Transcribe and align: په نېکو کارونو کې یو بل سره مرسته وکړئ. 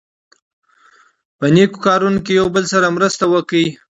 په 1.37 1.45
نېکو 1.53 1.77
کارونو 1.85 2.19
کې 2.25 2.31
یو 2.39 2.47
بل 2.55 2.63
سره 2.73 2.87
مرسته 2.97 3.23
وکړئ. 3.33 3.67